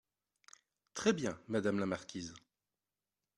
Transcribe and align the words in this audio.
Très 0.95 1.13
bien, 1.13 1.37
madame 1.47 1.77
la 1.77 1.85
marquise. 1.85 2.33